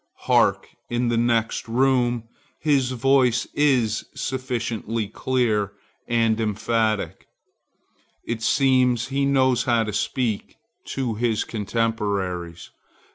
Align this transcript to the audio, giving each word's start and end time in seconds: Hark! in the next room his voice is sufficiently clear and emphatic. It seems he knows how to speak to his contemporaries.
Hark! 0.21 0.67
in 0.89 1.09
the 1.09 1.15
next 1.17 1.67
room 1.67 2.23
his 2.57 2.89
voice 2.89 3.45
is 3.53 4.03
sufficiently 4.15 5.07
clear 5.07 5.73
and 6.07 6.41
emphatic. 6.41 7.27
It 8.25 8.41
seems 8.41 9.09
he 9.09 9.25
knows 9.25 9.65
how 9.65 9.83
to 9.83 9.93
speak 9.93 10.57
to 10.95 11.13
his 11.13 11.43
contemporaries. 11.43 12.71